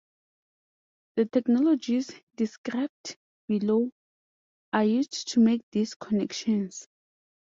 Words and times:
The 1.15 1.25
technologies 1.27 2.09
described 2.35 3.17
below 3.47 3.91
are 4.73 4.83
used 4.83 5.27
to 5.33 5.39
make 5.39 5.61
these 5.71 5.93
connections. 5.93 6.87